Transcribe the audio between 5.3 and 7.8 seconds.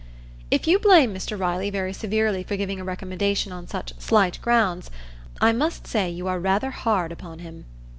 I must say you are rather hard upon him.